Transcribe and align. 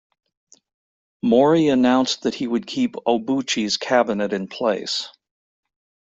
Mori 1.21 1.67
announced 1.67 2.23
that 2.23 2.33
he 2.33 2.47
would 2.47 2.65
keep 2.65 2.95
Obuchi's 3.07 3.77
cabinet 3.77 4.33
in 4.33 4.47
place. 4.47 5.07